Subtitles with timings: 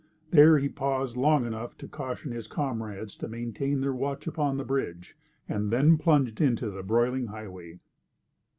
[0.31, 4.63] There he paused long enough to caution his comrades to maintain their watch upon the
[4.63, 5.15] bridge,
[5.47, 7.77] and then plunged into the broiling highway.